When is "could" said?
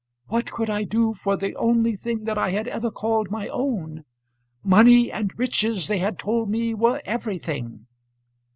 0.49-0.67